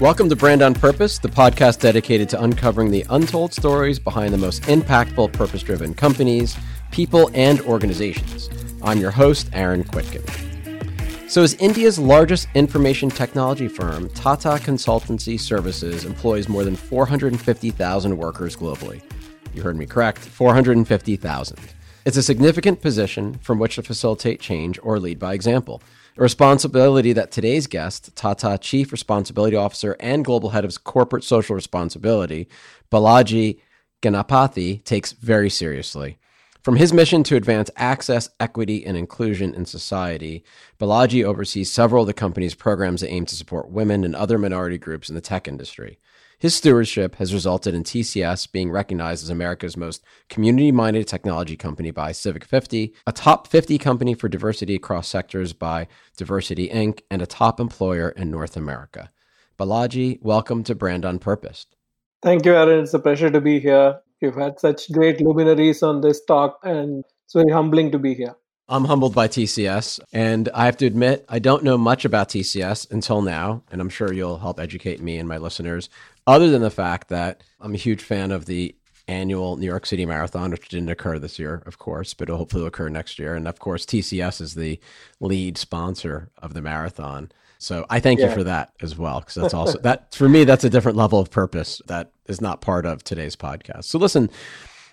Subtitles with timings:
[0.00, 4.38] Welcome to Brand on Purpose, the podcast dedicated to uncovering the untold stories behind the
[4.38, 6.56] most impactful purpose driven companies,
[6.90, 8.50] people, and organizations.
[8.82, 11.30] I'm your host, Aaron Kwittken.
[11.30, 18.56] So, as India's largest information technology firm, Tata Consultancy Services employs more than 450,000 workers
[18.56, 19.00] globally.
[19.54, 21.58] You heard me correct 450,000.
[22.04, 25.80] It's a significant position from which to facilitate change or lead by example
[26.16, 31.56] a responsibility that today's guest, Tata Chief Responsibility Officer and Global Head of Corporate Social
[31.56, 32.48] Responsibility,
[32.90, 33.60] Balaji
[34.00, 36.18] Ganapathy, takes very seriously.
[36.62, 40.44] From his mission to advance access, equity, and inclusion in society,
[40.80, 44.78] Balaji oversees several of the company's programs that aim to support women and other minority
[44.78, 45.98] groups in the tech industry.
[46.38, 51.90] His stewardship has resulted in TCS being recognized as America's most community minded technology company
[51.90, 57.22] by Civic 50, a top 50 company for diversity across sectors by Diversity Inc., and
[57.22, 59.10] a top employer in North America.
[59.58, 61.66] Balaji, welcome to Brand on Purpose.
[62.22, 62.80] Thank you, Aaron.
[62.80, 64.00] It's a pleasure to be here.
[64.20, 68.34] You've had such great luminaries on this talk, and it's very humbling to be here.
[68.68, 72.90] I'm humbled by TCS, and I have to admit, I don't know much about TCS
[72.90, 75.90] until now, and I'm sure you'll help educate me and my listeners
[76.26, 78.74] other than the fact that I'm a huge fan of the
[79.06, 82.66] annual New York City Marathon, which didn't occur this year, of course, but it'll hopefully
[82.66, 83.34] occur next year.
[83.34, 84.80] And of course, TCS is the
[85.20, 87.30] lead sponsor of the marathon.
[87.58, 88.28] So I thank yeah.
[88.28, 91.20] you for that as well, because that's also that for me, that's a different level
[91.20, 93.84] of purpose that is not part of today's podcast.
[93.84, 94.30] So listen,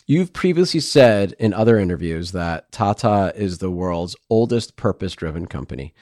[0.08, 5.94] you've previously said in other interviews that Tata is the world's oldest purpose driven company.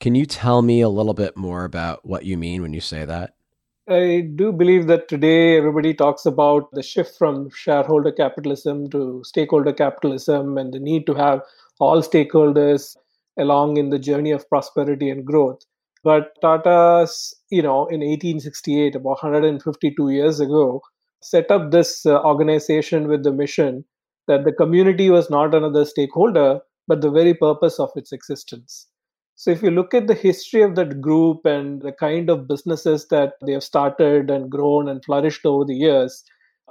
[0.00, 3.04] Can you tell me a little bit more about what you mean when you say
[3.04, 3.34] that?
[3.88, 9.72] I do believe that today everybody talks about the shift from shareholder capitalism to stakeholder
[9.72, 11.42] capitalism and the need to have
[11.80, 12.96] all stakeholders
[13.38, 15.64] along in the journey of prosperity and growth.
[16.04, 20.82] But Tata's, you know, in 1868, about 152 years ago,
[21.22, 23.84] set up this uh, organization with the mission
[24.28, 28.88] that the community was not another stakeholder, but the very purpose of its existence.
[29.34, 33.08] So, if you look at the history of that group and the kind of businesses
[33.08, 36.22] that they have started and grown and flourished over the years,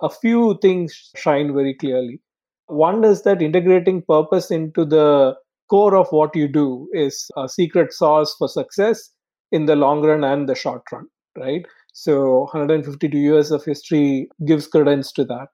[0.01, 2.21] a few things shine very clearly.
[2.67, 5.35] One is that integrating purpose into the
[5.69, 9.09] core of what you do is a secret sauce for success
[9.51, 11.07] in the long run and the short run,
[11.37, 11.65] right?
[11.93, 15.47] So, 152 years of history gives credence to that.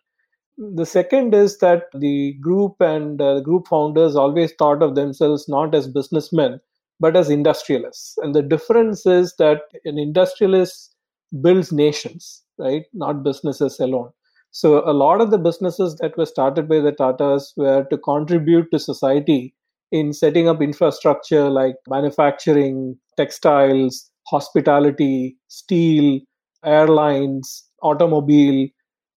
[0.57, 5.47] The second is that the group and uh, the group founders always thought of themselves
[5.47, 6.59] not as businessmen,
[6.99, 8.17] but as industrialists.
[8.17, 10.95] And the difference is that an industrialist
[11.41, 12.83] builds nations, right?
[12.93, 14.11] Not businesses alone.
[14.51, 18.71] So a lot of the businesses that were started by the Tatas were to contribute
[18.71, 19.53] to society
[19.91, 26.19] in setting up infrastructure like manufacturing, textiles, hospitality, steel,
[26.65, 28.67] airlines, automobile.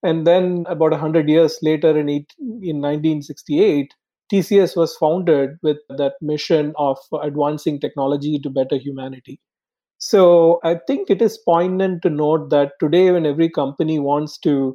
[0.02, 3.94] And then about 100 years later in, in 1968,
[4.32, 9.40] TCS was founded with that mission of advancing technology to better humanity.
[9.98, 14.74] So I think it is poignant to note that today, when every company wants to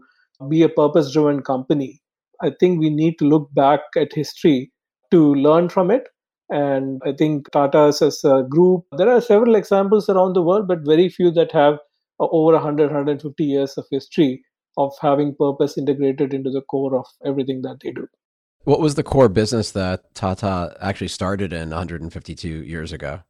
[0.50, 2.02] be a purpose driven company,
[2.42, 4.72] I think we need to look back at history
[5.12, 6.08] to learn from it.
[6.50, 10.86] And I think Tata's as a group, there are several examples around the world, but
[10.86, 11.76] very few that have
[12.20, 14.44] uh, over 100, 150 years of history
[14.78, 18.08] of having purpose integrated into the core of everything that they do.
[18.66, 23.22] What was the core business that Tata actually started in 152 years ago?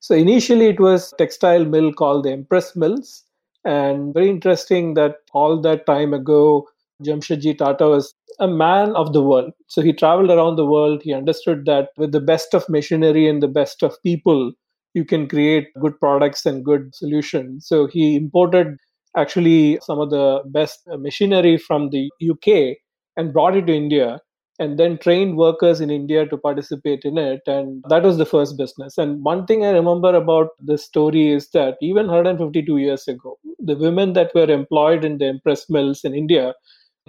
[0.00, 3.24] So initially it was textile mill called the Empress Mills.
[3.64, 6.68] And very interesting that all that time ago,
[7.04, 9.52] Jamshedji Tata was a man of the world.
[9.66, 11.02] So he traveled around the world.
[11.02, 14.52] He understood that with the best of machinery and the best of people,
[14.94, 17.66] you can create good products and good solutions.
[17.66, 18.76] So he imported
[19.16, 22.78] actually some of the best machinery from the UK
[23.16, 24.20] and brought it to India
[24.60, 27.40] and then trained workers in India to participate in it.
[27.46, 28.98] And that was the first business.
[28.98, 33.76] And one thing I remember about this story is that even 152 years ago, the
[33.76, 36.54] women that were employed in the Empress Mills in India,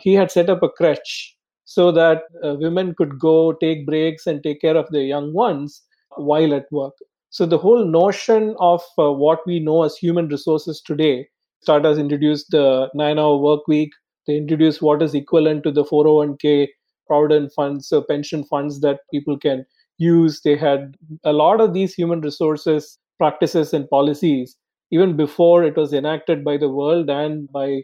[0.01, 1.35] he had set up a crutch
[1.65, 5.83] so that uh, women could go take breaks and take care of their young ones
[6.17, 6.93] while at work.
[7.29, 11.27] So the whole notion of uh, what we know as human resources today,
[11.65, 13.91] Tata's introduced the nine-hour work week.
[14.25, 16.69] They introduced what is equivalent to the 401k
[17.07, 19.65] provident funds, so pension funds that people can
[19.97, 20.41] use.
[20.41, 24.55] They had a lot of these human resources practices and policies
[24.91, 27.83] even before it was enacted by the world and by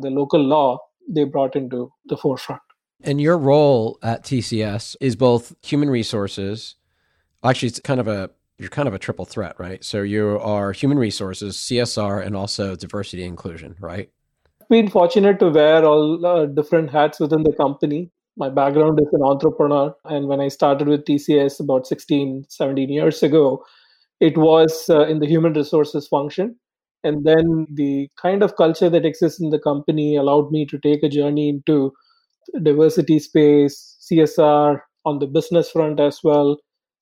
[0.00, 2.62] the local law they brought into the forefront.
[3.02, 6.76] And your role at TCS is both human resources.
[7.44, 9.84] Actually, it's kind of a you're kind of a triple threat, right?
[9.84, 14.10] So you are human resources, CSR, and also diversity inclusion, right?
[14.70, 18.10] Been fortunate to wear all uh, different hats within the company.
[18.38, 23.22] My background is an entrepreneur, and when I started with TCS about 16, 17 years
[23.22, 23.64] ago,
[24.20, 26.56] it was uh, in the human resources function.
[27.06, 31.02] And then the kind of culture that exists in the company allowed me to take
[31.02, 31.92] a journey into
[32.62, 36.56] diversity space, CSR on the business front as well,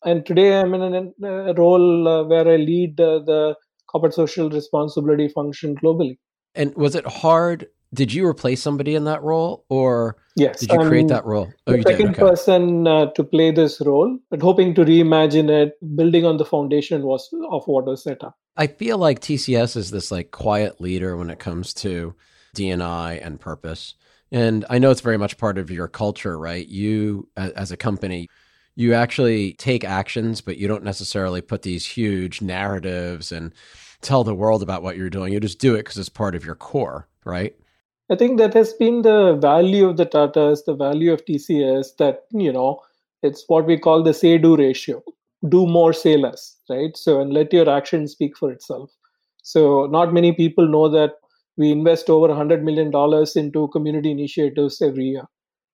[0.04, 3.54] and today I'm in a, role uh, where I lead uh, the
[3.90, 6.18] corporate social responsibility function globally.
[6.54, 7.68] And was it hard?
[7.94, 11.52] Did you replace somebody in that role, or yes, did you create that role?
[11.67, 12.19] Oh, the second okay.
[12.19, 17.02] person uh, to play this role, but hoping to reimagine it, building on the foundation
[17.02, 18.37] was of what was set up.
[18.56, 22.14] I feel like TCS is this like quiet leader when it comes to
[22.55, 23.94] DNI and purpose.
[24.31, 26.67] And I know it's very much part of your culture, right?
[26.67, 28.29] You, as a company,
[28.75, 33.52] you actually take actions, but you don't necessarily put these huge narratives and
[34.00, 35.32] tell the world about what you're doing.
[35.32, 37.55] You just do it because it's part of your core, right?
[38.10, 42.24] I think that has been the value of the Tatas, the value of TCS, that,
[42.32, 42.80] you know,
[43.22, 45.02] it's what we call the say do ratio
[45.48, 46.96] do more, say less, right?
[46.96, 48.90] So, and let your action speak for itself.
[49.42, 51.12] So, not many people know that
[51.56, 52.92] we invest over $100 million
[53.36, 55.24] into community initiatives every year.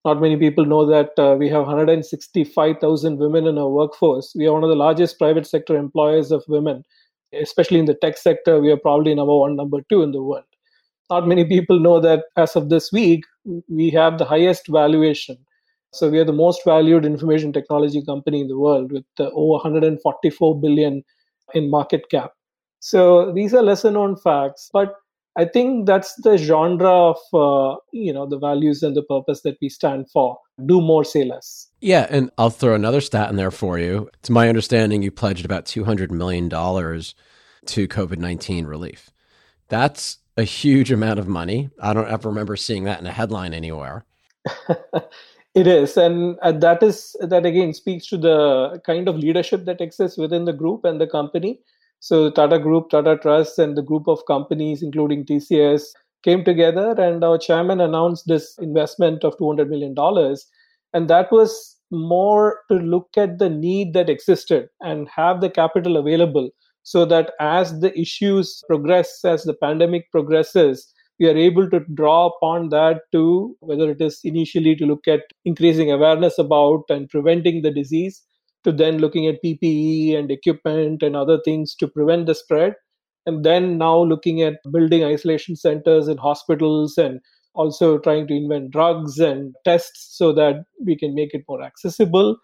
[0.05, 4.33] Not many people know that uh, we have 165,000 women in our workforce.
[4.35, 6.85] We are one of the largest private sector employers of women,
[7.35, 8.61] especially in the tech sector.
[8.61, 10.45] We are probably number one, number two in the world.
[11.11, 13.25] Not many people know that as of this week,
[13.69, 15.37] we have the highest valuation.
[15.93, 19.55] So we are the most valued information technology company in the world with uh, over
[19.55, 21.03] 144 billion
[21.53, 22.33] in market cap.
[22.79, 24.95] So these are lesser known facts, but
[25.37, 29.57] I think that's the genre of uh, you know the values and the purpose that
[29.61, 30.39] we stand for.
[30.67, 31.69] Do more, say less.
[31.81, 34.11] Yeah, and I'll throw another stat in there for you.
[34.15, 37.15] It's my understanding you pledged about two hundred million dollars
[37.67, 39.11] to COVID nineteen relief.
[39.69, 41.71] That's a huge amount of money.
[41.81, 44.05] I don't ever remember seeing that in a headline anywhere.
[45.55, 50.19] it is, and that is that again speaks to the kind of leadership that exists
[50.19, 51.61] within the group and the company
[52.01, 55.85] so Tata Group, Tata Trust, and the group of companies, including TCS,
[56.25, 59.95] came together, and our chairman announced this investment of $200 million.
[60.95, 65.99] And that was more to look at the need that existed and have the capital
[65.99, 66.51] available
[66.83, 72.29] so that as the issues progress, as the pandemic progresses, we are able to draw
[72.29, 77.61] upon that to whether it is initially to look at increasing awareness about and preventing
[77.61, 78.23] the disease
[78.65, 82.75] to then looking at PPE and equipment and other things to prevent the spread.
[83.27, 87.21] And then now looking at building isolation centers in hospitals and
[87.55, 92.37] also trying to invent drugs and tests so that we can make it more accessible.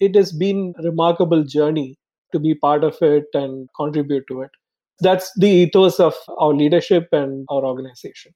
[0.00, 1.98] It has been a remarkable journey
[2.32, 4.50] to be part of it and contribute to it.
[5.00, 8.34] That's the ethos of our leadership and our organization.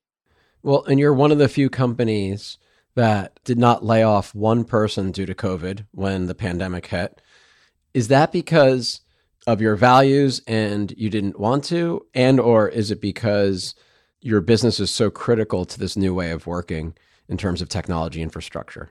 [0.62, 2.58] Well, and you're one of the few companies
[2.96, 7.20] that did not lay off one person due to COVID when the pandemic hit.
[7.94, 9.02] Is that because
[9.46, 13.74] of your values and you didn't want to and or is it because
[14.20, 16.94] your business is so critical to this new way of working
[17.28, 18.90] in terms of technology infrastructure?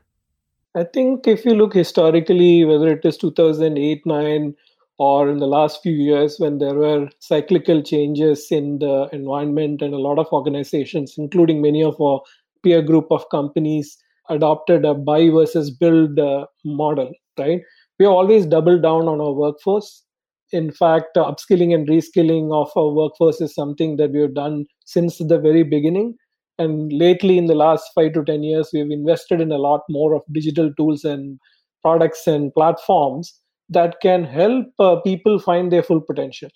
[0.75, 4.55] I think if you look historically, whether it is 2008, 9,
[4.97, 9.93] or in the last few years when there were cyclical changes in the environment and
[9.93, 12.21] a lot of organizations, including many of our
[12.63, 13.97] peer group of companies,
[14.29, 17.61] adopted a buy versus build uh, model, right?
[17.99, 20.03] we have always doubled down on our workforce.
[20.51, 24.65] In fact, uh, upskilling and reskilling of our workforce is something that we have done
[24.85, 26.15] since the very beginning.
[26.57, 30.13] And lately, in the last five to 10 years, we've invested in a lot more
[30.13, 31.39] of digital tools and
[31.81, 36.49] products and platforms that can help uh, people find their full potential.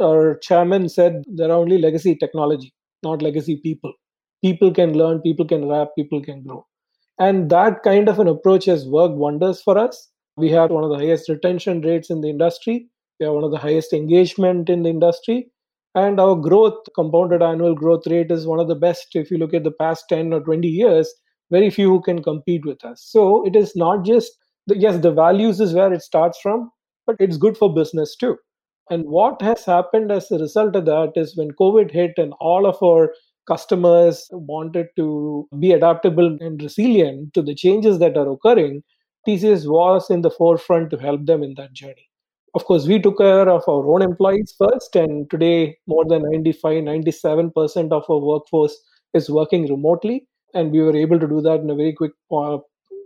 [0.00, 3.92] Our chairman said there are only legacy technology, not legacy people.
[4.42, 6.66] People can learn, people can rap, people can grow.
[7.18, 10.10] And that kind of an approach has worked wonders for us.
[10.36, 12.88] We have one of the highest retention rates in the industry.
[13.20, 15.50] We have one of the highest engagement in the industry.
[15.94, 19.08] And our growth, compounded annual growth rate, is one of the best.
[19.14, 21.12] If you look at the past 10 or 20 years,
[21.50, 23.04] very few who can compete with us.
[23.06, 24.32] So it is not just,
[24.66, 26.70] the, yes, the values is where it starts from,
[27.06, 28.36] but it's good for business too.
[28.90, 32.66] And what has happened as a result of that is when COVID hit and all
[32.66, 33.12] of our
[33.46, 38.82] customers wanted to be adaptable and resilient to the changes that are occurring,
[39.26, 42.08] TCS was in the forefront to help them in that journey.
[42.54, 46.82] Of course, we took care of our own employees first, and today more than 95,
[46.84, 48.76] 97% of our workforce
[49.14, 52.58] is working remotely, and we were able to do that in a very quick, uh,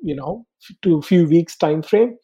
[0.03, 0.47] you know,
[0.83, 2.17] to few weeks time frame.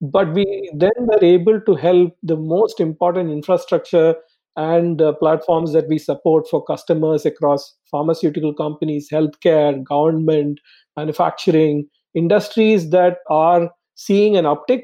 [0.00, 4.14] But we then were able to help the most important infrastructure
[4.56, 10.60] and uh, platforms that we support for customers across pharmaceutical companies, healthcare, government,
[10.96, 14.82] manufacturing, industries that are seeing an uptick.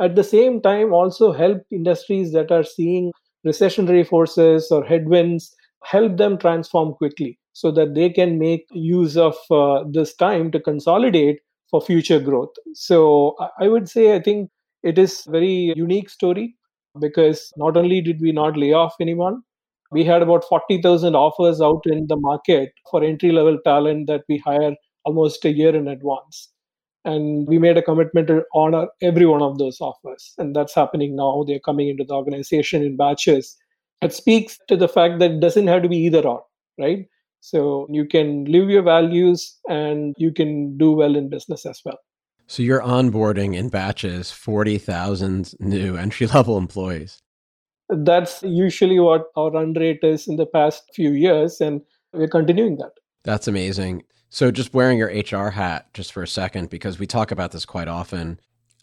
[0.00, 3.12] At the same time, also help industries that are seeing
[3.46, 5.54] recessionary forces or headwinds,
[5.84, 10.60] help them transform quickly so that they can make use of uh, this time to
[10.60, 12.54] consolidate for future growth.
[12.74, 14.50] So I would say I think
[14.82, 16.56] it is a very unique story
[17.00, 19.42] because not only did we not lay off anyone,
[19.92, 24.38] we had about 40,000 offers out in the market for entry level talent that we
[24.38, 24.74] hire
[25.04, 26.48] almost a year in advance.
[27.04, 30.34] And we made a commitment to honor every one of those offers.
[30.38, 31.44] And that's happening now.
[31.46, 33.56] They're coming into the organization in batches.
[34.02, 36.44] It speaks to the fact that it doesn't have to be either or,
[36.78, 37.06] right?
[37.40, 41.98] So you can live your values and you can do well in business as well.
[42.46, 47.22] So you're onboarding in batches 40,000 new entry level employees.
[47.88, 51.80] That's usually what our run rate is in the past few years, and
[52.12, 52.92] we're continuing that.
[53.24, 54.04] That's amazing.
[54.28, 57.64] So, just wearing your HR hat just for a second, because we talk about this
[57.64, 58.38] quite often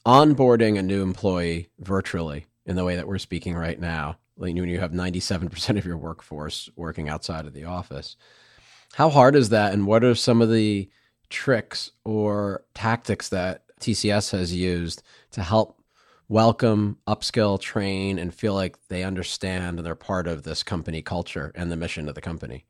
[0.05, 4.69] onboarding a new employee virtually in the way that we're speaking right now, like when
[4.69, 8.15] you have 97% of your workforce working outside of the office.
[8.93, 9.73] How hard is that?
[9.73, 10.89] And what are some of the
[11.29, 15.81] tricks or tactics that TCS has used to help
[16.29, 21.51] welcome, upskill, train, and feel like they understand and they're part of this company culture
[21.55, 22.65] and the mission of the company?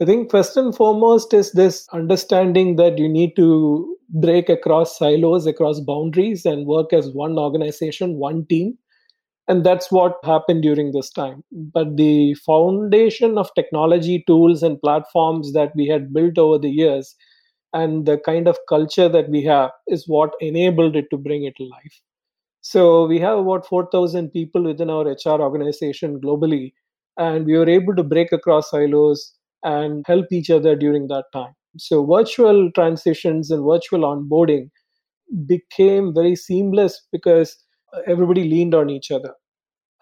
[0.00, 5.46] I think first and foremost is this understanding that you need to break across silos,
[5.46, 8.76] across boundaries, and work as one organization, one team.
[9.46, 11.44] And that's what happened during this time.
[11.52, 17.14] But the foundation of technology tools and platforms that we had built over the years
[17.74, 21.56] and the kind of culture that we have is what enabled it to bring it
[21.56, 22.00] to life.
[22.62, 26.72] So we have about 4,000 people within our HR organization globally,
[27.18, 31.54] and we were able to break across silos and help each other during that time.
[31.76, 34.70] So virtual transitions and virtual onboarding
[35.46, 37.56] became very seamless because
[38.06, 39.34] everybody leaned on each other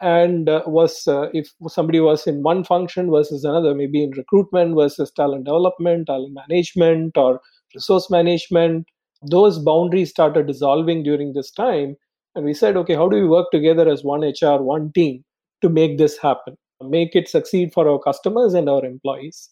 [0.00, 4.74] and uh, was uh, if somebody was in one function versus another maybe in recruitment
[4.74, 7.40] versus talent development talent management or
[7.74, 8.86] resource management,
[9.30, 11.96] those boundaries started dissolving during this time.
[12.34, 15.24] And we said, okay, how do we work together as one HR, one team
[15.60, 19.50] to make this happen, make it succeed for our customers and our employees?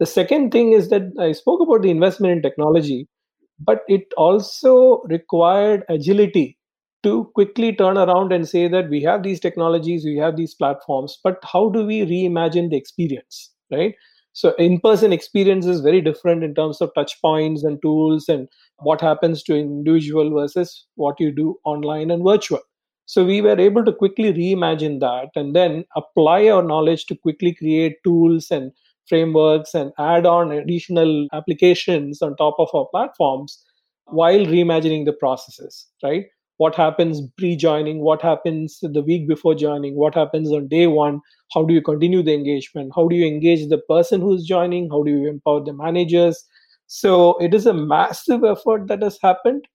[0.00, 3.06] The second thing is that I spoke about the investment in technology,
[3.60, 6.58] but it also required agility
[7.02, 11.18] to quickly turn around and say that we have these technologies, we have these platforms,
[11.22, 13.94] but how do we reimagine the experience, right?
[14.34, 19.00] So in-person experience is very different in terms of touch points and tools and what
[19.00, 22.60] happens to individual versus what you do online and virtual.
[23.06, 27.54] So we were able to quickly reimagine that and then apply our knowledge to quickly
[27.54, 28.72] create tools and
[29.06, 33.62] frameworks and add on additional applications on top of our platforms
[34.06, 36.26] while reimagining the processes, right?
[36.56, 38.00] What happens pre-joining?
[38.00, 39.96] What happens the week before joining?
[39.96, 41.20] What happens on day one?
[41.52, 42.92] How do you continue the engagement?
[42.94, 44.90] How do you engage the person who's joining?
[44.90, 46.44] How do you empower the managers?
[46.86, 49.66] So it is a massive effort that has happened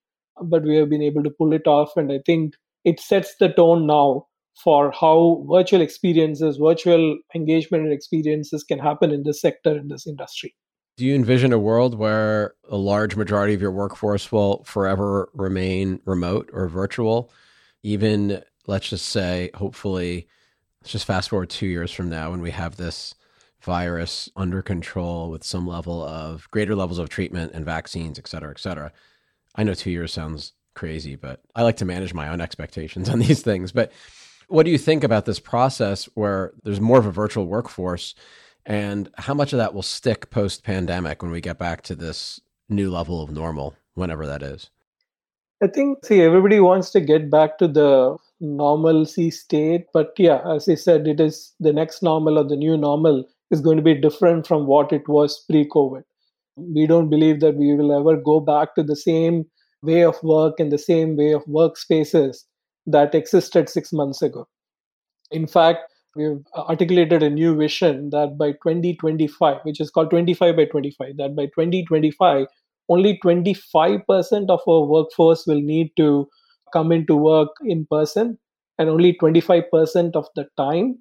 [0.42, 2.54] but we have been able to pull it off and i think
[2.84, 4.26] it sets the tone now
[4.62, 10.06] for how virtual experiences virtual engagement and experiences can happen in this sector in this
[10.06, 10.54] industry
[10.98, 16.00] do you envision a world where a large majority of your workforce will forever remain
[16.04, 17.30] remote or virtual?
[17.84, 20.26] Even, let's just say, hopefully,
[20.82, 23.14] let's just fast forward two years from now when we have this
[23.62, 28.50] virus under control with some level of greater levels of treatment and vaccines, et cetera,
[28.50, 28.90] et cetera.
[29.54, 33.20] I know two years sounds crazy, but I like to manage my own expectations on
[33.20, 33.70] these things.
[33.70, 33.92] But
[34.48, 38.16] what do you think about this process where there's more of a virtual workforce?
[38.68, 42.38] And how much of that will stick post pandemic when we get back to this
[42.68, 44.68] new level of normal, whenever that is?
[45.62, 49.86] I think, see, everybody wants to get back to the normalcy state.
[49.94, 53.62] But yeah, as I said, it is the next normal or the new normal is
[53.62, 56.02] going to be different from what it was pre COVID.
[56.56, 59.46] We don't believe that we will ever go back to the same
[59.82, 62.44] way of work and the same way of workspaces
[62.86, 64.46] that existed six months ago.
[65.30, 70.56] In fact, we've uh, articulated a new vision that by 2025, which is called 25
[70.56, 72.46] by 25, that by 2025,
[72.88, 76.28] only 25% of our workforce will need to
[76.72, 78.38] come into work in person
[78.78, 80.98] and only 25% of the time.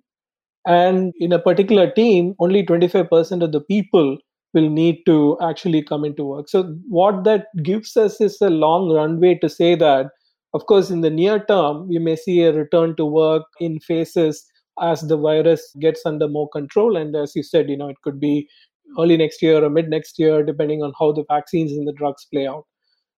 [0.65, 4.17] And in a particular team, only 25% of the people
[4.53, 6.49] will need to actually come into work.
[6.49, 10.07] So, what that gives us is a long runway to say that,
[10.53, 14.45] Of course, in the near term, we may see a return to work in phases
[14.81, 16.95] as the virus gets under more control.
[16.95, 18.47] And as you said, you know, it could be
[18.99, 22.25] early next year or mid next year, depending on how the vaccines and the drugs
[22.31, 22.65] play out.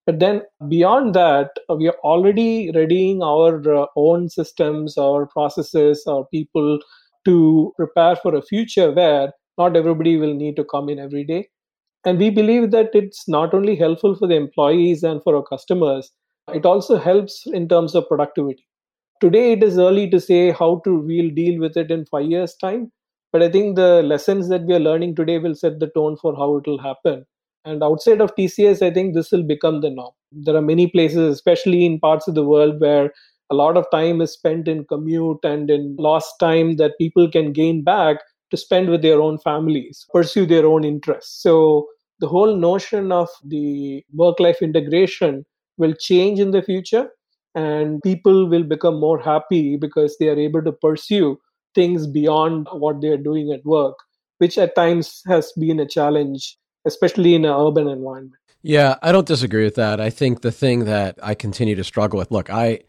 [0.06, 6.26] But then beyond that, we are already readying our uh, own systems, our processes, our
[6.34, 6.80] people
[7.26, 11.50] to prepare for a future where not everybody will need to come in every day.
[12.06, 16.12] And we believe that it's not only helpful for the employees and for our customers,
[16.54, 18.66] it also helps in terms of productivity.
[19.22, 22.56] Today, it is early to say how to we'll deal with it in five years'
[22.56, 22.92] time,
[23.32, 26.36] but I think the lessons that we are learning today will set the tone for
[26.36, 27.26] how it will happen.
[27.66, 30.14] And outside of TCS, I think this will become the norm.
[30.32, 33.12] There are many places, especially in parts of the world, where
[33.50, 37.52] a lot of time is spent in commute and in lost time that people can
[37.52, 38.18] gain back
[38.52, 41.42] to spend with their own families, pursue their own interests.
[41.42, 41.88] So
[42.20, 45.46] the whole notion of the work life integration
[45.78, 47.10] will change in the future
[47.56, 51.40] and people will become more happy because they are able to pursue
[51.76, 53.96] things beyond what they are doing at work
[54.38, 58.34] which at times has been a challenge especially in an urban environment.
[58.62, 60.00] Yeah i don't disagree with that.
[60.00, 62.80] I think the thing that i continue to struggle with look i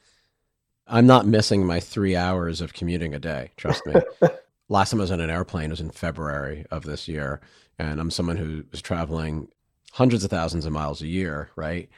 [0.87, 3.95] i'm not missing my three hours of commuting a day trust me.
[4.69, 7.41] Last time i was on an airplane was in february of this year
[7.79, 9.49] and i'm someone who is traveling
[9.93, 11.89] hundreds of thousands of miles a year right?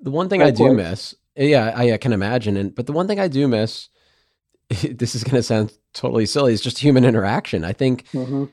[0.00, 3.06] The one thing I do miss, yeah, I, I, can imagine, and but the one
[3.06, 3.88] thing I do miss,
[4.68, 7.64] this is going to sound totally silly, is just human interaction.
[7.64, 8.46] I think mm-hmm.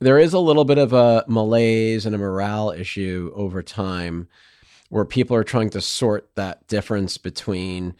[0.00, 4.28] there is a little bit of a malaise and a morale issue over time,
[4.90, 7.94] where people are trying to sort that difference between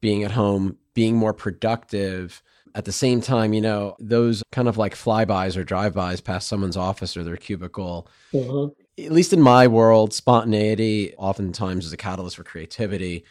[0.00, 2.42] being at home, being more productive.
[2.74, 6.76] At the same time, you know, those kind of like flybys or drive-bys past someone's
[6.76, 12.36] office or their cubicle, mm-hmm at least in my world, spontaneity oftentimes is a catalyst
[12.36, 13.24] for creativity.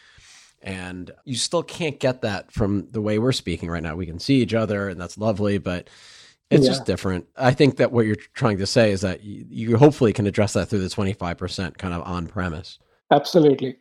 [0.63, 3.96] And you still can't get that from the way we're speaking right now.
[3.96, 5.89] We can see each other, and that's lovely, but
[6.51, 6.72] it's yeah.
[6.72, 7.27] just different.
[7.38, 10.53] I think that what you're trying to say is that you, you hopefully can address
[10.53, 12.77] that through the 25% kind of on premise.
[13.09, 13.77] Absolutely.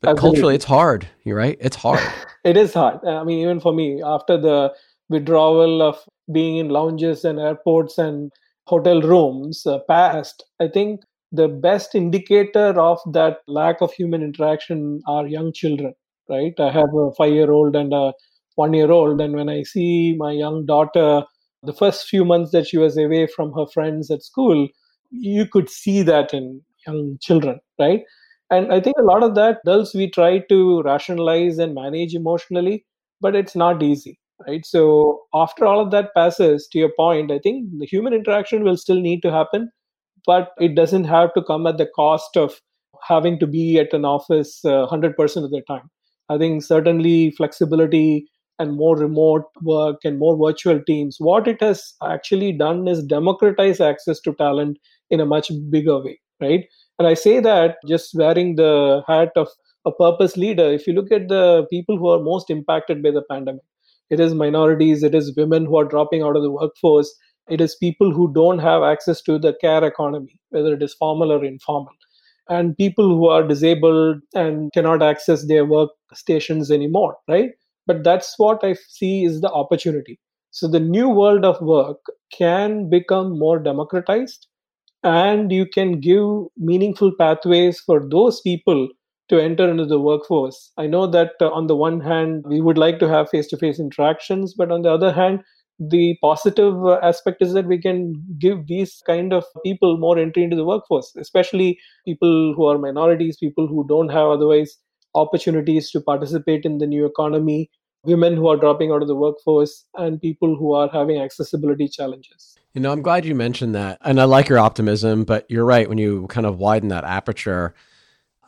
[0.00, 0.20] But Absolutely.
[0.20, 1.06] culturally, it's hard.
[1.24, 1.58] You're right.
[1.60, 2.00] It's hard.
[2.44, 3.04] it is hard.
[3.06, 4.72] I mean, even for me, after the
[5.08, 5.98] withdrawal of
[6.32, 8.32] being in lounges and airports and
[8.66, 15.02] hotel rooms uh, passed, I think the best indicator of that lack of human interaction
[15.06, 15.94] are young children
[16.28, 16.52] right?
[16.58, 18.12] I have a 5 year old and a
[18.56, 21.24] 1 year old and when i see my young daughter
[21.64, 24.68] the first few months that she was away from her friends at school
[25.10, 28.02] you could see that in young children right?
[28.50, 32.84] And i think a lot of that adults we try to rationalize and manage emotionally
[33.20, 34.64] but it's not easy right?
[34.66, 38.76] So after all of that passes to your point i think the human interaction will
[38.76, 39.70] still need to happen
[40.26, 42.60] but it doesn't have to come at the cost of
[43.08, 45.90] having to be at an office uh, 100% of the time.
[46.28, 51.94] I think certainly flexibility and more remote work and more virtual teams, what it has
[52.04, 54.78] actually done is democratize access to talent
[55.10, 56.64] in a much bigger way, right?
[56.98, 59.48] And I say that just wearing the hat of
[59.84, 60.72] a purpose leader.
[60.72, 63.62] If you look at the people who are most impacted by the pandemic,
[64.10, 67.12] it is minorities, it is women who are dropping out of the workforce,
[67.48, 71.32] it is people who don't have access to the care economy, whether it is formal
[71.32, 71.92] or informal,
[72.48, 77.50] and people who are disabled and cannot access their workstations anymore, right?
[77.86, 80.18] But that's what I see is the opportunity.
[80.50, 81.98] So the new world of work
[82.32, 84.46] can become more democratized
[85.02, 86.24] and you can give
[86.56, 88.88] meaningful pathways for those people
[89.28, 90.72] to enter into the workforce.
[90.76, 93.56] I know that uh, on the one hand, we would like to have face to
[93.56, 95.40] face interactions, but on the other hand,
[95.78, 100.44] the positive uh, aspect is that we can give these kind of people more entry
[100.44, 104.76] into the workforce especially people who are minorities people who don't have otherwise
[105.14, 107.68] opportunities to participate in the new economy
[108.04, 112.54] women who are dropping out of the workforce and people who are having accessibility challenges.
[112.74, 115.88] You know i'm glad you mentioned that and i like your optimism but you're right
[115.88, 117.72] when you kind of widen that aperture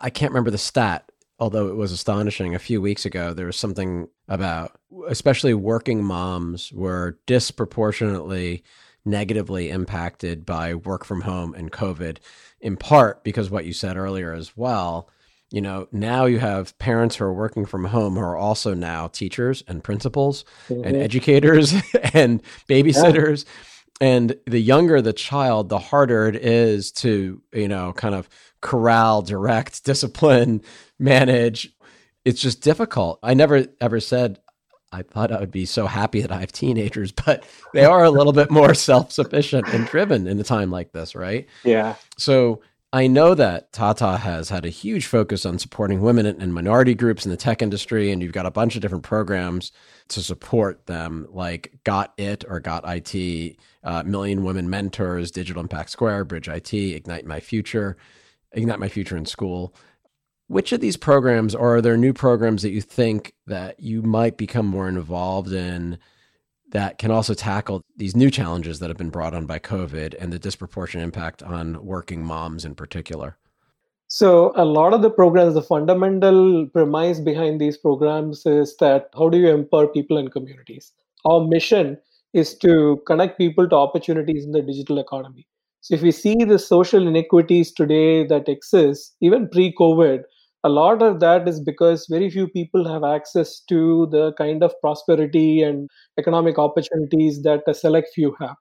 [0.00, 3.56] i can't remember the stat although it was astonishing a few weeks ago there was
[3.56, 8.62] something about especially working moms were disproportionately
[9.04, 12.18] negatively impacted by work from home and covid
[12.60, 15.08] in part because what you said earlier as well
[15.50, 19.06] you know now you have parents who are working from home who are also now
[19.08, 20.84] teachers and principals mm-hmm.
[20.84, 21.74] and educators
[22.14, 24.08] and babysitters yeah.
[24.08, 28.28] and the younger the child the harder it is to you know kind of
[28.60, 30.60] corral direct discipline
[30.98, 31.72] manage.
[32.24, 33.18] It's just difficult.
[33.22, 34.40] I never ever said
[34.92, 38.10] I thought I would be so happy that I have teenagers, but they are a
[38.10, 41.46] little bit more self sufficient and driven in a time like this, right?
[41.64, 41.96] Yeah.
[42.16, 46.94] So I know that Tata has had a huge focus on supporting women and minority
[46.94, 49.72] groups in the tech industry, and you've got a bunch of different programs
[50.08, 55.90] to support them, like Got It or Got IT, uh, Million Women Mentors, Digital Impact
[55.90, 57.96] Square, Bridge IT, Ignite My Future,
[58.52, 59.74] Ignite My Future in School.
[60.48, 64.36] Which of these programs, or are there new programs that you think that you might
[64.36, 65.98] become more involved in
[66.70, 70.32] that can also tackle these new challenges that have been brought on by COVID and
[70.32, 73.36] the disproportionate impact on working moms in particular?
[74.08, 79.28] So, a lot of the programs, the fundamental premise behind these programs is that how
[79.28, 80.92] do you empower people and communities?
[81.24, 81.98] Our mission
[82.32, 85.48] is to connect people to opportunities in the digital economy.
[85.80, 90.22] So, if we see the social inequities today that exist, even pre COVID,
[90.64, 94.74] a lot of that is because very few people have access to the kind of
[94.80, 95.88] prosperity and
[96.18, 98.56] economic opportunities that a select few have.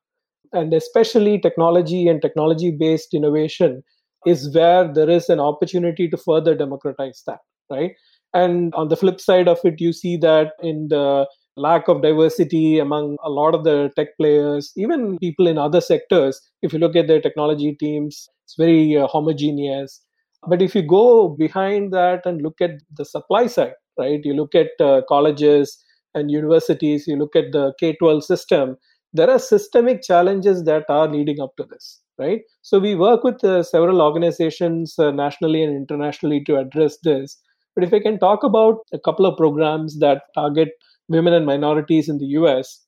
[0.53, 3.81] And especially technology and technology based innovation
[4.25, 7.91] is where there is an opportunity to further democratize that, right?
[8.33, 11.27] And on the flip side of it, you see that in the
[11.57, 16.41] lack of diversity among a lot of the tech players, even people in other sectors,
[16.61, 20.01] if you look at their technology teams, it's very uh, homogeneous
[20.47, 24.55] but if you go behind that and look at the supply side, right, you look
[24.55, 25.77] at uh, colleges
[26.13, 28.77] and universities, you look at the K 12 system,
[29.13, 32.41] there are systemic challenges that are leading up to this, right?
[32.61, 37.37] So we work with uh, several organizations uh, nationally and internationally to address this.
[37.75, 40.69] But if I can talk about a couple of programs that target
[41.07, 42.85] women and minorities in the US,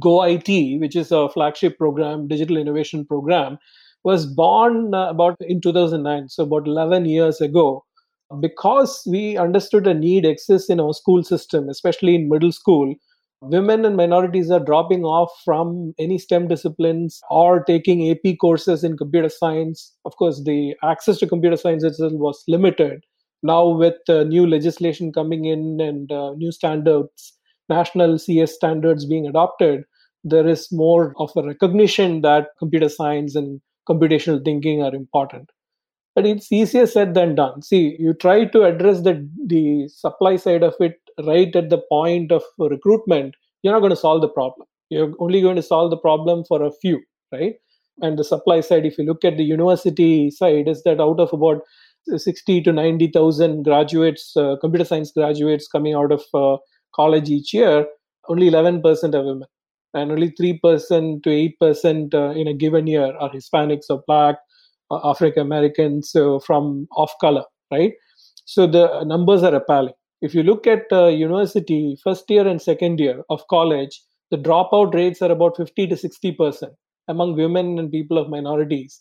[0.00, 3.58] Go IT, which is a flagship program, digital innovation program,
[4.08, 7.84] was born uh, about in 2009, so about 11 years ago,
[8.40, 12.94] because we understood a need exists in our school system, especially in middle school.
[13.42, 18.96] Women and minorities are dropping off from any STEM disciplines or taking AP courses in
[18.96, 19.94] computer science.
[20.06, 23.04] Of course, the access to computer science itself was limited.
[23.42, 27.34] Now, with uh, new legislation coming in and uh, new standards,
[27.68, 29.84] national CS standards being adopted,
[30.24, 35.50] there is more of a recognition that computer science and computational thinking are important.
[36.14, 37.62] But it's easier said than done.
[37.62, 39.14] See you try to address the
[39.46, 40.96] the supply side of it
[41.26, 44.66] right at the point of recruitment you're not going to solve the problem.
[44.90, 47.00] You're only going to solve the problem for a few
[47.32, 47.54] right?
[48.00, 51.32] And the supply side if you look at the university side is that out of
[51.32, 51.62] about
[52.06, 56.56] 60 to 90000 graduates uh, computer science graduates coming out of uh,
[56.94, 57.86] college each year
[58.28, 59.46] only 11% are women
[59.94, 61.30] and only 3% to
[61.62, 64.36] 8% uh, in a given year are Hispanics or Black,
[64.90, 67.92] uh, African Americans so from off color, right?
[68.44, 69.94] So the numbers are appalling.
[70.20, 74.94] If you look at uh, university, first year and second year of college, the dropout
[74.94, 76.70] rates are about 50 to 60%
[77.08, 79.00] among women and people of minorities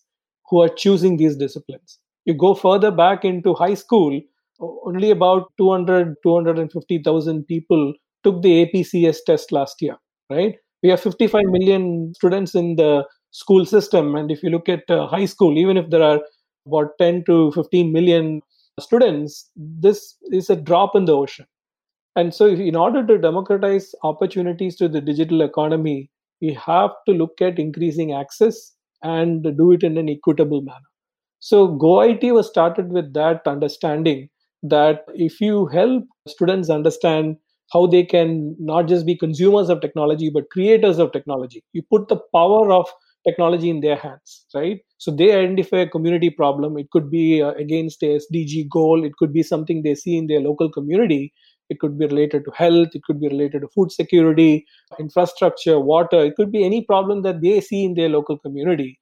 [0.49, 1.99] who are choosing these disciplines.
[2.25, 4.21] You go further back into high school,
[4.59, 9.97] only about 200, 250,000 people took the APCS test last year,
[10.29, 10.55] right?
[10.83, 15.07] We have 55 million students in the school system and if you look at uh,
[15.07, 16.19] high school even if there are
[16.65, 18.41] about 10 to 15 million
[18.79, 21.45] students this is a drop in the ocean.
[22.15, 26.09] And so in order to democratize opportunities to the digital economy
[26.41, 30.79] we have to look at increasing access and do it in an equitable manner.
[31.39, 34.29] So GoIT was started with that understanding
[34.63, 37.37] that if you help students understand
[37.71, 41.63] how they can not just be consumers of technology but creators of technology.
[41.73, 42.87] You put the power of
[43.27, 44.79] technology in their hands right?
[44.97, 46.77] So they identify a community problem.
[46.77, 49.03] It could be uh, against a sdg goal.
[49.03, 51.33] It could be something they see in their local community.
[51.69, 52.89] It could be related to health.
[52.93, 54.65] It could be related to food security
[54.99, 56.19] infrastructure water.
[56.23, 58.99] It could be any problem that they see in their local community.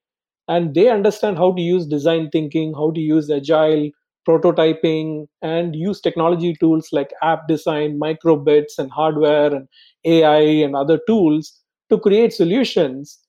[0.48, 3.90] And they understand how to use design thinking how to use agile
[4.28, 9.68] prototyping and use technology tools like app design, microbits, and hardware and
[10.06, 13.20] AI and other tools to create solutions,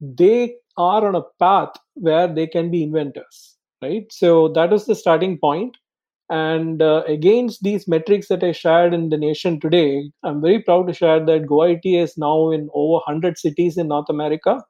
[0.00, 4.06] they are on a path where they can be inventors, right?
[4.10, 5.76] So that is the starting point.
[6.30, 10.86] And uh, against these metrics that I shared in the nation today, I'm very proud
[10.88, 14.64] to share that GoIT is now in over 100 cities in North America.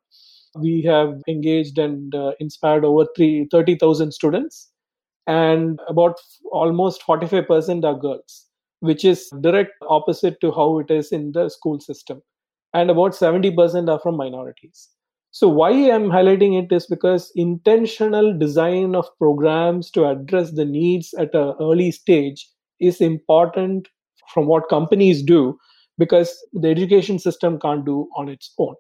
[0.57, 4.72] We have engaged and uh, inspired over 30,000 students
[5.27, 6.19] and about
[6.51, 8.47] almost 45% are girls
[8.83, 12.21] which is direct opposite to how it is in the school system.
[12.75, 14.89] And about 70% are from minorities.
[15.31, 21.15] So why i'm highlighting it is because intentional design of programs to address the needs
[21.15, 22.47] at an early stage
[22.81, 23.89] is important
[24.35, 25.59] from what companies do
[25.97, 28.75] because the education system can't do on its own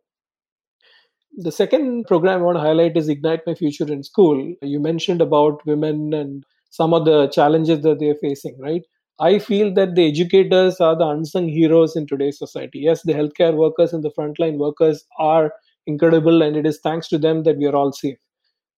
[1.38, 4.54] The second program I want to highlight is Ignite My Future in School.
[4.60, 8.82] You mentioned about women and some of the challenges that they're facing, right?
[9.18, 12.80] I feel that the educators are the unsung heroes in today's society.
[12.80, 15.54] Yes, the healthcare workers and the frontline workers are
[15.86, 18.18] incredible, and it is thanks to them that we are all safe.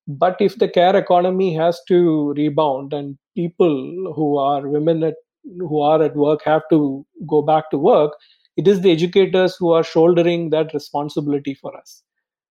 [0.07, 5.17] But if the care economy has to rebound and people who are women at,
[5.59, 8.13] who are at work have to go back to work,
[8.57, 12.04] it is the educators who are shouldering that responsibility for us.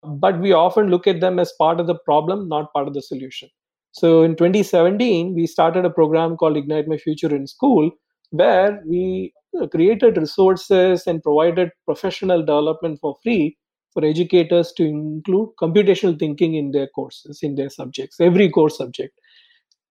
[0.05, 3.03] But we often look at them as part of the problem, not part of the
[3.03, 3.49] solution.
[3.93, 7.91] So in 2017, we started a program called Ignite My Future in School,
[8.31, 9.33] where we
[9.71, 13.57] created resources and provided professional development for free
[13.93, 19.13] for educators to include computational thinking in their courses, in their subjects, every course subject.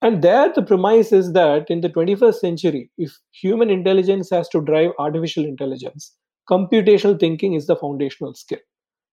[0.02, 4.62] And there, the premise is that in the 21st century, if human intelligence has to
[4.62, 6.16] drive artificial intelligence,
[6.50, 8.58] computational thinking is the foundational skill.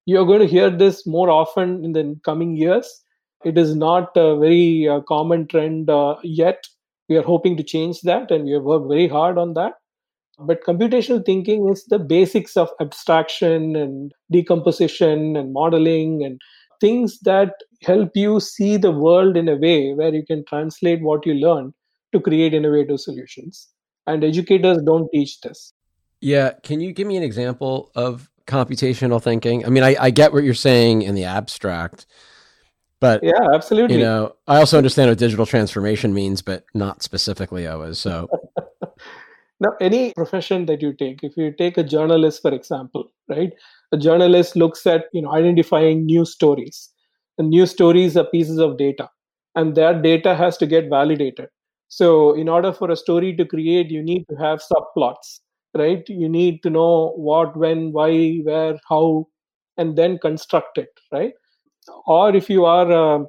[0.09, 2.87] You're going to hear this more often in the coming years.
[3.45, 6.63] It is not a very uh, common trend uh, yet.
[7.09, 9.73] We are hoping to change that, and we have worked very hard on that.
[10.39, 16.41] But computational thinking is the basics of abstraction and decomposition and modeling and
[16.81, 21.25] things that help you see the world in a way where you can translate what
[21.25, 21.73] you learn
[22.13, 23.67] to create innovative solutions.
[24.07, 25.73] And educators don't teach this.
[26.21, 26.53] Yeah.
[26.63, 29.65] Can you give me an example of computational thinking?
[29.65, 32.05] I mean, I, I get what you're saying in the abstract,
[32.99, 33.97] but yeah, absolutely.
[33.97, 37.99] You know, I also understand what digital transformation means, but not specifically always.
[37.99, 38.27] So
[39.61, 43.51] Now, any profession that you take, if you take a journalist, for example, right?
[43.91, 46.89] A journalist looks at, you know, identifying new stories.
[47.37, 49.09] And news stories are pieces of data,
[49.55, 51.47] and that data has to get validated.
[51.87, 55.39] So, in order for a story to create, you need to have subplots,
[55.79, 56.03] right?
[56.07, 59.27] You need to know what, when, why, where, how,
[59.77, 61.33] and then construct it, right?
[62.05, 63.25] Or if you are a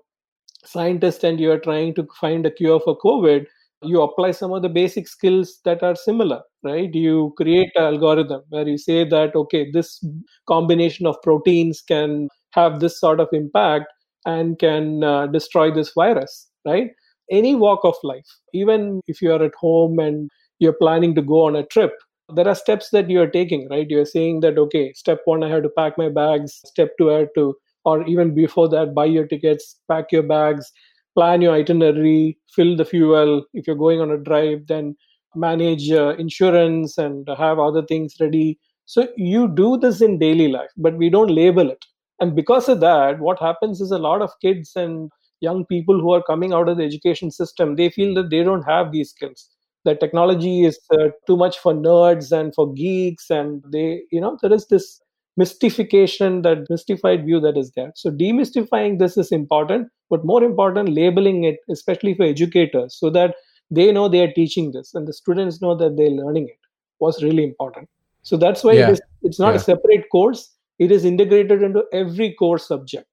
[0.64, 3.46] scientist and you are trying to find a cure for COVID,
[3.82, 8.42] you apply some of the basic skills that are similar right you create an algorithm
[8.50, 10.04] where you say that okay this
[10.46, 13.86] combination of proteins can have this sort of impact
[14.26, 16.90] and can uh, destroy this virus right
[17.30, 21.46] any walk of life even if you are at home and you're planning to go
[21.46, 21.92] on a trip
[22.34, 25.48] there are steps that you are taking right you're saying that okay step 1 i
[25.48, 29.04] have to pack my bags step 2 i have to or even before that buy
[29.04, 30.72] your tickets pack your bags
[31.14, 33.44] plan your itinerary, fill the fuel.
[33.52, 34.96] If you're going on a drive, then
[35.34, 38.58] manage uh, insurance and have other things ready.
[38.86, 41.84] So you do this in daily life, but we don't label it.
[42.20, 46.12] And because of that, what happens is a lot of kids and young people who
[46.12, 49.48] are coming out of the education system, they feel that they don't have these skills.
[49.84, 54.36] That technology is uh, too much for nerds and for geeks, and they, you know,
[54.42, 55.00] there is this
[55.36, 57.92] mystification, that mystified view that is there.
[57.94, 63.36] So demystifying this is important, but more important, labeling it, especially for educators, so that
[63.70, 66.58] they know they are teaching this and the students know that they're learning it
[66.98, 67.88] was really important.
[68.22, 68.88] So that's why yeah.
[68.88, 69.56] it is, it's not yeah.
[69.56, 70.54] a separate course.
[70.78, 73.06] It is integrated into every course subject.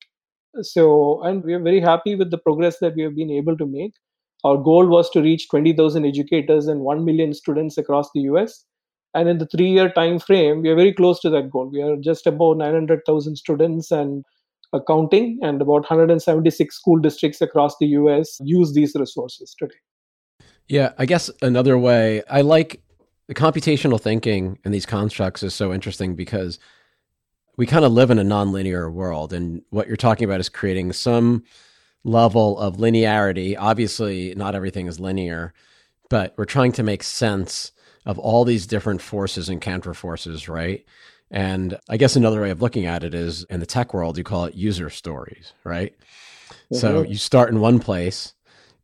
[0.61, 3.65] So, and we are very happy with the progress that we have been able to
[3.65, 3.93] make.
[4.43, 8.63] Our goal was to reach 20,000 educators and 1 million students across the US
[9.13, 11.69] and in the three year time frame we are very close to that goal.
[11.71, 14.23] We are just about 900000 students and
[14.73, 19.75] accounting and about 176 school districts across the us use these resources today.
[20.67, 22.81] Yeah i guess another way i like
[23.27, 26.59] the computational thinking and these constructs is so interesting because
[27.57, 30.91] we kind of live in a nonlinear world and what you're talking about is creating
[30.93, 31.43] some
[32.07, 35.53] level of linearity obviously not everything is linear
[36.09, 37.71] but we're trying to make sense
[38.07, 40.85] of all these different forces and counter forces, right?
[41.29, 44.23] And I guess another way of looking at it is in the tech world, you
[44.23, 45.93] call it user stories, right?
[46.49, 46.77] Mm-hmm.
[46.77, 48.33] So you start in one place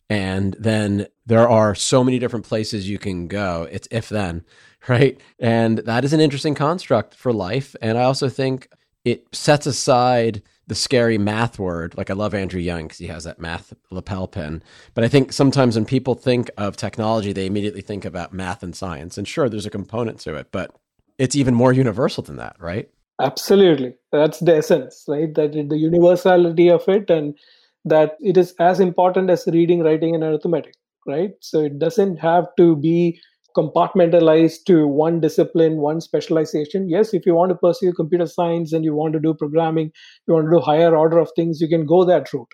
[0.09, 3.65] and then there are so many different places you can go.
[3.71, 4.43] It's if then,
[4.89, 5.19] right?
[5.39, 7.77] And that is an interesting construct for life.
[7.81, 8.67] And I also think
[9.05, 11.95] it sets aside the scary math word.
[11.97, 14.63] Like I love Andrew Yang because he has that math lapel pin.
[14.93, 18.75] But I think sometimes when people think of technology, they immediately think about math and
[18.75, 19.17] science.
[19.17, 20.75] And sure, there's a component to it, but
[21.17, 22.89] it's even more universal than that, right?
[23.21, 23.93] Absolutely.
[24.11, 25.33] That's the essence, right?
[25.35, 27.37] That the universality of it and
[27.85, 31.31] that it is as important as reading, writing, and arithmetic, right?
[31.39, 33.19] So it doesn't have to be
[33.55, 36.89] compartmentalized to one discipline, one specialization.
[36.89, 39.91] Yes, if you want to pursue computer science and you want to do programming,
[40.27, 42.47] you want to do higher order of things, you can go that route.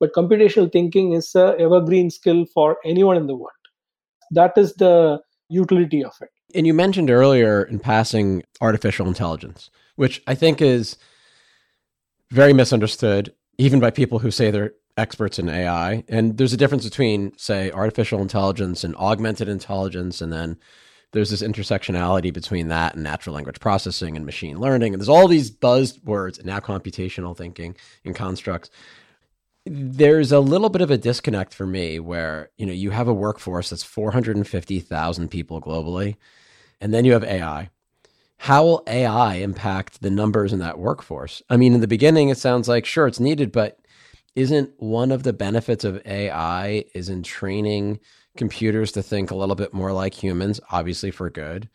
[0.00, 3.52] But computational thinking is a evergreen skill for anyone in the world.
[4.30, 6.30] That is the utility of it.
[6.54, 10.96] And you mentioned earlier in passing artificial intelligence, which I think is
[12.30, 16.04] very misunderstood, even by people who say they're experts in AI.
[16.08, 20.20] And there's a difference between, say, artificial intelligence and augmented intelligence.
[20.20, 20.58] And then
[21.12, 24.94] there's this intersectionality between that and natural language processing and machine learning.
[24.94, 28.70] And there's all these buzzwords and now computational thinking and constructs.
[29.66, 33.14] There's a little bit of a disconnect for me where, you know, you have a
[33.14, 36.16] workforce that's 450,000 people globally,
[36.80, 37.70] and then you have AI
[38.44, 41.42] how will AI impact the numbers in that workforce?
[41.50, 43.78] I mean, in the beginning, it sounds like sure it's needed, but
[44.34, 48.00] isn't one of the benefits of AI is in training
[48.36, 51.68] computers to think a little bit more like humans, obviously for good,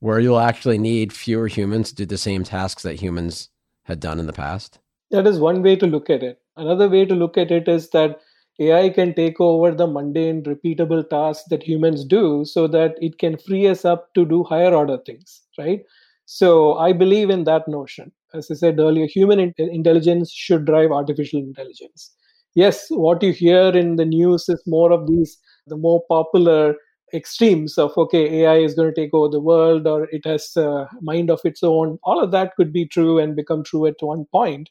[0.00, 3.48] where you'll actually need fewer humans to do the same tasks that humans
[3.84, 4.78] had done in the past?
[5.10, 6.40] That is one way to look at it.
[6.56, 8.20] Another way to look at it is that
[8.60, 13.38] AI can take over the mundane, repeatable tasks that humans do so that it can
[13.38, 15.82] free us up to do higher order things, right?
[16.26, 18.12] So I believe in that notion.
[18.34, 22.12] As I said earlier, human in- intelligence should drive artificial intelligence.
[22.54, 26.74] Yes, what you hear in the news is more of these, the more popular
[27.14, 30.88] extremes of, okay, AI is going to take over the world or it has a
[31.00, 31.98] mind of its own.
[32.04, 34.68] All of that could be true and become true at one point.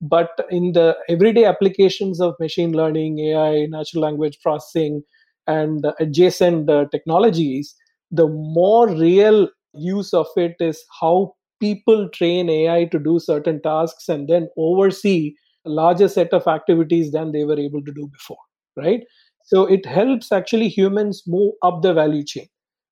[0.00, 5.02] But in the everyday applications of machine learning, AI, natural language processing,
[5.46, 7.74] and adjacent uh, technologies,
[8.10, 14.08] the more real use of it is how people train AI to do certain tasks
[14.08, 15.34] and then oversee
[15.66, 18.38] a larger set of activities than they were able to do before,
[18.76, 19.02] right?
[19.44, 22.46] So it helps actually humans move up the value chain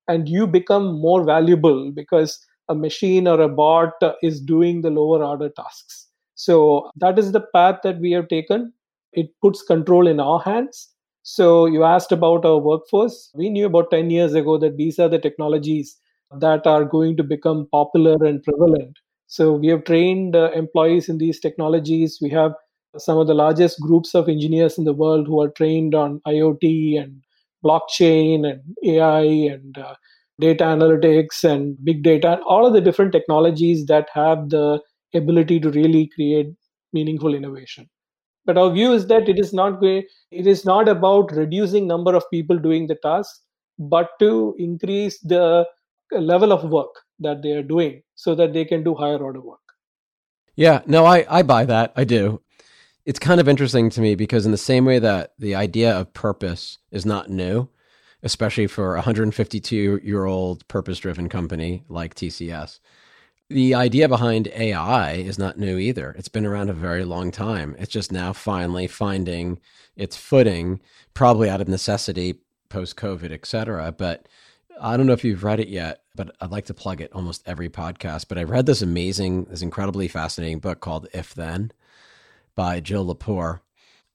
[0.07, 5.23] and you become more valuable because a machine or a bot is doing the lower
[5.23, 6.07] order tasks.
[6.35, 8.73] So that is the path that we have taken.
[9.13, 10.89] It puts control in our hands.
[11.23, 13.31] So you asked about our workforce.
[13.33, 15.97] We knew about 10 years ago that these are the technologies
[16.41, 18.97] that are going to become popular and prevalent.
[19.27, 22.19] So we have trained uh, employees in these technologies.
[22.21, 22.53] We have
[22.97, 27.01] some of the largest groups of engineers in the world who are trained on IoT
[27.01, 27.21] and
[27.63, 29.95] blockchain and AI and uh,
[30.39, 34.79] data analytics and big data, all of the different technologies that have the
[35.13, 36.47] ability to really create
[36.93, 37.89] meaningful innovation.
[38.45, 42.23] But our view is that it is not it is not about reducing number of
[42.31, 43.41] people doing the task,
[43.79, 45.65] but to increase the
[46.11, 49.59] level of work that they are doing so that they can do higher order work.
[50.55, 51.93] Yeah, no, I, I buy that.
[51.95, 52.41] I do.
[53.05, 56.13] It's kind of interesting to me because, in the same way that the idea of
[56.13, 57.69] purpose is not new,
[58.23, 62.79] especially for a 152 year old purpose driven company like TCS,
[63.49, 66.15] the idea behind AI is not new either.
[66.17, 67.75] It's been around a very long time.
[67.77, 69.59] It's just now finally finding
[69.95, 70.81] its footing,
[71.13, 72.39] probably out of necessity
[72.69, 73.91] post COVID, et cetera.
[73.91, 74.27] But
[74.79, 77.43] I don't know if you've read it yet, but I'd like to plug it almost
[77.45, 78.27] every podcast.
[78.27, 81.71] But I read this amazing, this incredibly fascinating book called If Then
[82.55, 83.61] by Jill Lepore.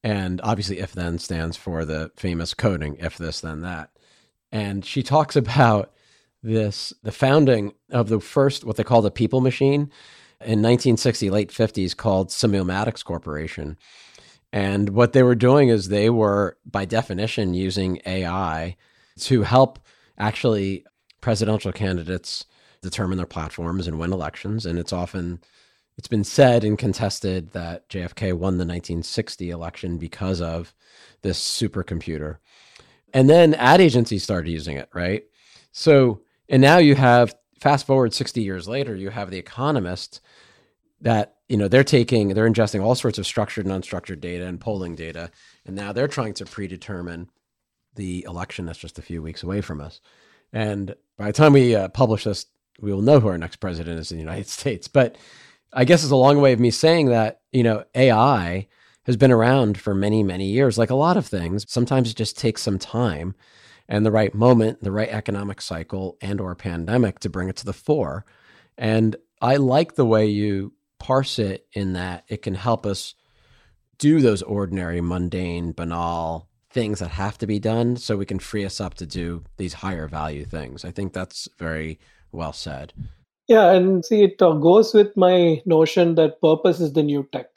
[0.02, 3.90] And obviously, If Then stands for the famous coding, if this, then that.
[4.52, 5.92] And she talks about
[6.42, 9.90] this the founding of the first, what they call the people machine
[10.40, 13.76] in 1960, late 50s, called Simulmatics Corporation.
[14.52, 18.76] And what they were doing is they were, by definition, using AI
[19.20, 19.78] to help
[20.20, 20.84] actually
[21.20, 22.44] presidential candidates
[22.82, 24.64] determine their platforms and win elections.
[24.66, 25.40] And it's often
[25.98, 30.74] it's been said and contested that JFK won the 1960 election because of
[31.22, 32.38] this supercomputer.
[33.12, 35.24] And then ad agencies started using it, right?
[35.72, 40.20] So, and now you have fast forward 60 years later, you have the economists
[41.00, 44.60] that, you know, they're taking, they're ingesting all sorts of structured and unstructured data and
[44.60, 45.30] polling data.
[45.66, 47.30] And now they're trying to predetermine
[48.00, 50.00] the election that's just a few weeks away from us.
[50.52, 52.46] And by the time we uh, publish this,
[52.80, 54.88] we will know who our next president is in the United States.
[54.88, 55.16] But
[55.72, 58.66] I guess it's a long way of me saying that, you know, AI
[59.04, 61.64] has been around for many, many years, like a lot of things.
[61.68, 63.34] Sometimes it just takes some time
[63.86, 67.66] and the right moment, the right economic cycle and or pandemic to bring it to
[67.66, 68.24] the fore.
[68.78, 73.14] And I like the way you parse it in that it can help us
[73.98, 78.64] do those ordinary, mundane, banal things that have to be done so we can free
[78.64, 80.84] us up to do these higher value things.
[80.84, 81.98] I think that's very
[82.32, 82.92] well said.
[83.48, 87.48] Yeah, and see, it uh, goes with my notion that purpose is the new tech.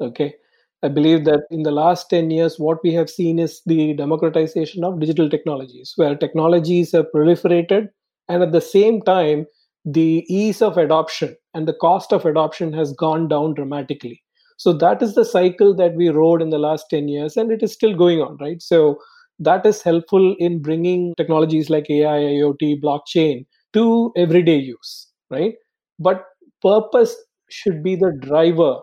[0.00, 0.34] Okay.
[0.82, 4.82] I believe that in the last 10 years, what we have seen is the democratization
[4.82, 7.90] of digital technologies, where technologies have proliferated.
[8.28, 9.46] And at the same time,
[9.84, 14.22] the ease of adoption and the cost of adoption has gone down dramatically.
[14.62, 17.62] So that is the cycle that we rode in the last 10 years, and it
[17.62, 18.62] is still going on, right?
[18.62, 18.98] So
[19.38, 25.54] that is helpful in bringing technologies like AI, IoT, blockchain to everyday use, right?
[25.98, 26.24] But
[26.62, 27.16] purpose
[27.50, 28.76] should be the driver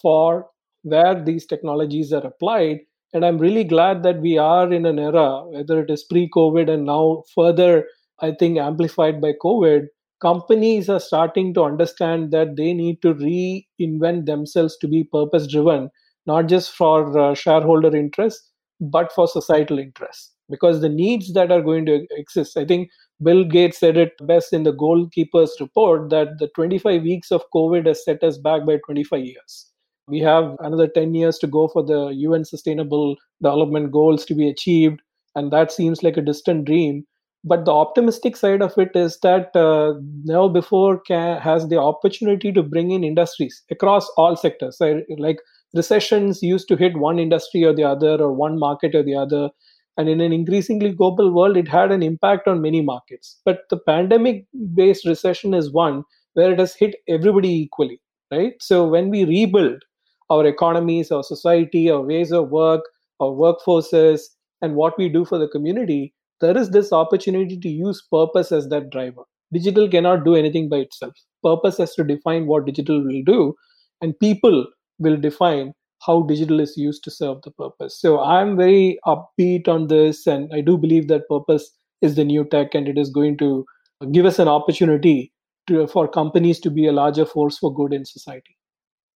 [0.00, 0.46] for
[0.82, 2.78] where these technologies are applied.
[3.12, 6.70] And I'm really glad that we are in an era, whether it is pre COVID
[6.70, 7.84] and now further,
[8.20, 9.86] I think, amplified by COVID,
[10.20, 15.90] companies are starting to understand that they need to reinvent themselves to be purpose driven,
[16.26, 18.50] not just for uh, shareholder interests,
[18.80, 20.32] but for societal interests.
[20.48, 22.88] Because the needs that are going to exist, I think
[23.22, 27.86] Bill Gates said it best in the Goalkeepers report that the 25 weeks of COVID
[27.86, 29.72] has set us back by 25 years.
[30.08, 34.48] We have another 10 years to go for the UN Sustainable Development Goals to be
[34.48, 35.00] achieved,
[35.34, 37.04] and that seems like a distant dream
[37.46, 39.94] but the optimistic side of it is that uh,
[40.24, 45.38] now before can, has the opportunity to bring in industries across all sectors so, like
[45.74, 49.50] recessions used to hit one industry or the other or one market or the other.
[49.98, 53.40] And in an increasingly global world it had an impact on many markets.
[53.44, 54.44] But the pandemic
[54.74, 56.02] based recession is one
[56.34, 58.00] where it has hit everybody equally
[58.32, 58.54] right?
[58.60, 59.82] So when we rebuild
[60.30, 62.82] our economies our society our ways of work
[63.20, 64.22] our workforces
[64.60, 68.68] and what we do for the community there is this opportunity to use purpose as
[68.68, 69.22] that driver.
[69.52, 71.14] Digital cannot do anything by itself.
[71.42, 73.54] Purpose has to define what digital will do,
[74.00, 74.66] and people
[74.98, 75.72] will define
[76.04, 77.98] how digital is used to serve the purpose.
[78.00, 81.70] So I'm very upbeat on this, and I do believe that purpose
[82.02, 83.64] is the new tech, and it is going to
[84.12, 85.32] give us an opportunity
[85.68, 88.56] to, for companies to be a larger force for good in society.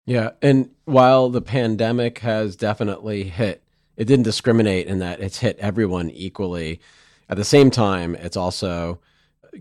[0.07, 3.63] Yeah, and while the pandemic has definitely hit,
[3.97, 6.81] it didn't discriminate in that it's hit everyone equally.
[7.31, 8.99] At the same time, it's also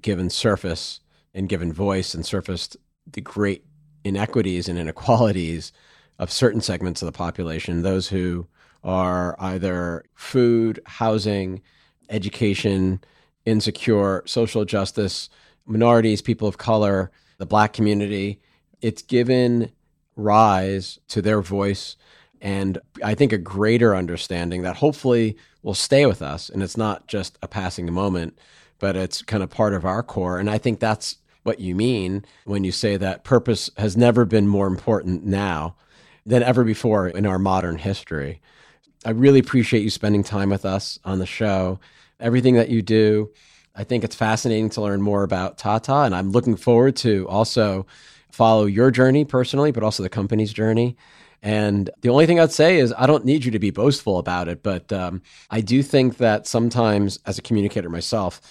[0.01, 1.01] given surface
[1.35, 3.63] and given voice and surfaced the great
[4.03, 5.71] inequities and inequalities
[6.17, 8.47] of certain segments of the population, those who
[8.83, 11.61] are either food, housing,
[12.09, 13.01] education,
[13.45, 15.29] insecure, social justice,
[15.67, 18.41] minorities, people of color, the black community.
[18.81, 19.71] It's given
[20.15, 21.97] rise to their voice
[22.41, 26.49] and I think a greater understanding that hopefully will stay with us.
[26.49, 28.37] And it's not just a passing moment,
[28.79, 30.39] but it's kind of part of our core.
[30.39, 34.47] And I think that's what you mean when you say that purpose has never been
[34.47, 35.75] more important now
[36.25, 38.41] than ever before in our modern history.
[39.05, 41.79] I really appreciate you spending time with us on the show.
[42.19, 43.31] Everything that you do,
[43.75, 46.01] I think it's fascinating to learn more about Tata.
[46.01, 47.85] And I'm looking forward to also
[48.31, 50.97] follow your journey personally, but also the company's journey.
[51.41, 54.47] And the only thing I'd say is I don't need you to be boastful about
[54.47, 58.41] it, but um, I do think that sometimes, as a communicator myself,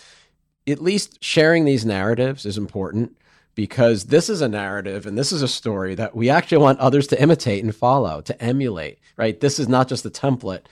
[0.66, 3.16] at least sharing these narratives is important
[3.54, 7.06] because this is a narrative and this is a story that we actually want others
[7.08, 9.40] to imitate and follow, to emulate, right?
[9.40, 10.62] This is not just a template,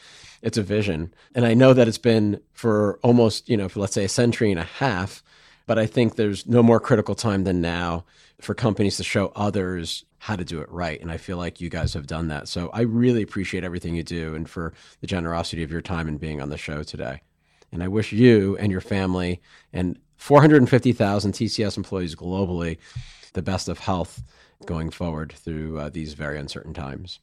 [0.41, 1.13] it's a vision.
[1.35, 4.51] And I know that it's been for almost, you know, for let's say a century
[4.51, 5.23] and a half,
[5.67, 8.05] but I think there's no more critical time than now
[8.41, 11.01] for companies to show others how to do it right.
[11.01, 12.49] And I feel like you guys have done that.
[12.49, 16.21] So I really appreciate everything you do and for the generosity of your time and
[16.21, 17.23] being on the show today.
[17.73, 19.41] And I wish you and your family
[19.73, 22.79] and 450,000 TCS employees globally
[23.35, 24.23] the best of health
[24.65, 27.21] going forward through uh, these very uncertain times.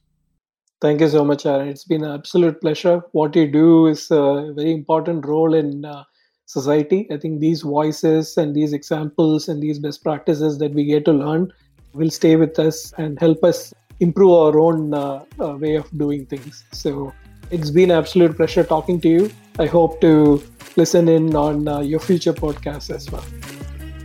[0.80, 1.68] Thank you so much, Aaron.
[1.68, 3.02] It's been an absolute pleasure.
[3.12, 6.04] What you do is a very important role in uh,
[6.46, 7.06] society.
[7.10, 11.12] I think these voices and these examples and these best practices that we get to
[11.12, 11.52] learn
[11.92, 16.26] will stay with us and help us improve our own uh, uh, way of doing
[16.26, 16.64] things.
[16.72, 17.12] So
[17.50, 19.30] it's been absolute pleasure talking to you.
[19.58, 20.42] I hope to
[20.76, 23.24] listen in on uh, your future podcasts as well.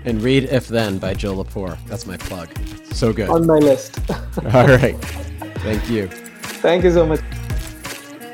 [0.05, 1.77] And read If Then by Joe Lepore.
[1.87, 2.49] That's my plug.
[2.93, 3.29] So good.
[3.29, 3.99] On my list.
[4.53, 4.95] All right.
[5.59, 6.07] Thank you.
[6.61, 7.21] Thank you so much.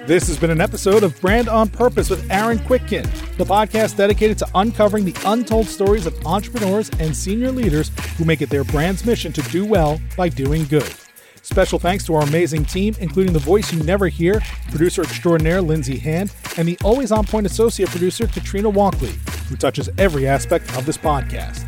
[0.07, 3.05] This has been an episode of Brand on Purpose with Aaron Kwittken,
[3.37, 8.43] the podcast dedicated to uncovering the untold stories of entrepreneurs and senior leaders who make
[8.43, 10.93] it their brand's mission to do well by doing good.
[11.41, 15.97] Special thanks to our amazing team, including the voice you never hear, producer extraordinaire Lindsay
[15.97, 19.13] Hand, and the always on point associate producer Katrina Walkley,
[19.49, 21.65] who touches every aspect of this podcast.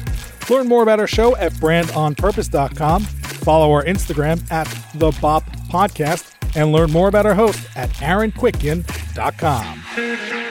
[0.48, 3.02] Learn more about our show at brandonpurpose.com.
[3.02, 10.47] Follow our Instagram at the Bop Podcast and learn more about our host at aaronkwittken.com.